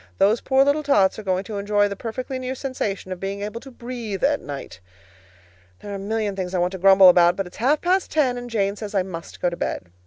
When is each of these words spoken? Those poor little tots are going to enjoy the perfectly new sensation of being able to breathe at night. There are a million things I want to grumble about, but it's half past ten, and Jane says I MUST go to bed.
Those 0.17 0.41
poor 0.41 0.65
little 0.65 0.81
tots 0.81 1.19
are 1.19 1.23
going 1.23 1.43
to 1.43 1.59
enjoy 1.59 1.87
the 1.87 1.95
perfectly 1.95 2.39
new 2.39 2.55
sensation 2.55 3.11
of 3.11 3.19
being 3.19 3.41
able 3.43 3.61
to 3.61 3.69
breathe 3.69 4.23
at 4.23 4.41
night. 4.41 4.79
There 5.81 5.91
are 5.91 5.93
a 5.93 5.99
million 5.99 6.35
things 6.35 6.55
I 6.55 6.57
want 6.57 6.71
to 6.71 6.79
grumble 6.79 7.07
about, 7.07 7.35
but 7.35 7.45
it's 7.45 7.57
half 7.57 7.81
past 7.81 8.09
ten, 8.09 8.35
and 8.35 8.49
Jane 8.49 8.75
says 8.75 8.95
I 8.95 9.03
MUST 9.03 9.39
go 9.39 9.51
to 9.51 9.57
bed. 9.57 9.91